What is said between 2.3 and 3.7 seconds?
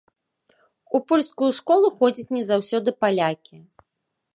не заўсёды палякі.